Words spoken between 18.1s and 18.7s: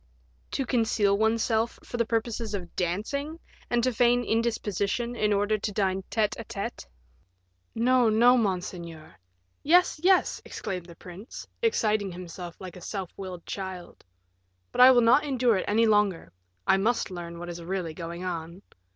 on."